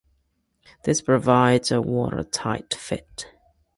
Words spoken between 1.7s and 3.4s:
a watertight fit.